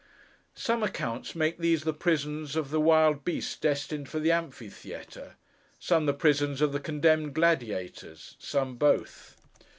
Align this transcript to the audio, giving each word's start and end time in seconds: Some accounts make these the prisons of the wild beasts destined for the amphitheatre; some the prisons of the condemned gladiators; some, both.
Some 0.55 0.81
accounts 0.81 1.35
make 1.35 1.59
these 1.59 1.83
the 1.83 1.93
prisons 1.93 2.55
of 2.55 2.71
the 2.71 2.81
wild 2.81 3.23
beasts 3.23 3.55
destined 3.55 4.09
for 4.09 4.17
the 4.19 4.31
amphitheatre; 4.31 5.35
some 5.77 6.07
the 6.07 6.13
prisons 6.15 6.59
of 6.59 6.71
the 6.71 6.79
condemned 6.79 7.35
gladiators; 7.35 8.35
some, 8.39 8.77
both. 8.77 9.35